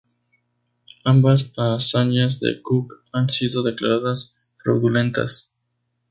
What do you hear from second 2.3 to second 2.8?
de